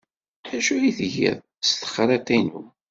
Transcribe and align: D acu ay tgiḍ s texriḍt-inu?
D 0.49 0.51
acu 0.57 0.73
ay 0.75 0.91
tgiḍ 0.97 1.37
s 1.67 1.69
texriḍt-inu? 1.71 2.61